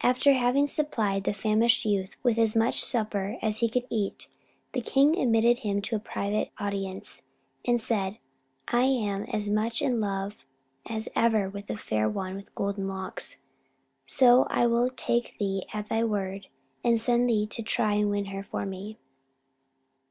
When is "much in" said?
9.50-10.00